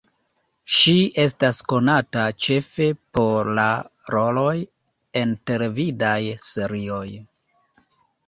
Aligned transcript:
Ŝi 0.75 0.93
estas 1.23 1.57
konata 1.73 2.21
ĉefe 2.45 2.87
por 3.17 3.51
la 3.59 3.67
roloj 4.15 4.55
en 5.23 5.37
televidaj 5.51 6.17
serioj. 6.53 7.05